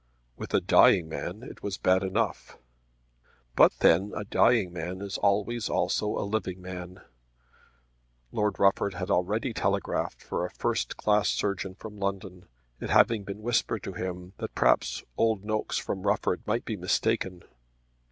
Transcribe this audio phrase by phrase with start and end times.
[0.35, 2.57] With a dying man it was bad enough;
[3.55, 7.01] but then a dying man is always also a living man!
[8.31, 12.47] Lord Rufford had already telegraphed for a first class surgeon from London,
[12.79, 17.43] it having been whispered to him that perhaps Old Nokes from Rufford might be mistaken.